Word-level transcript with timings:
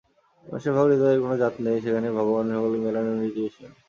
মানুষের 0.45 0.73
হৃদয়ের 0.77 1.17
তো 1.17 1.23
কোনো 1.23 1.35
জাত 1.41 1.55
নেই–সেইখানেই 1.65 2.15
ভগবান 2.17 2.45
সকলকে 2.53 2.79
মেলান 2.85 3.05
এবং 3.05 3.17
নিজে 3.21 3.41
এসেও 3.41 3.61
মেলেন। 3.61 3.73